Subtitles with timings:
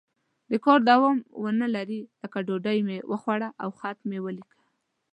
[0.51, 4.57] د کار دوام ونه لري لکه ډوډۍ مې وخوړه او خط مې ولیکه.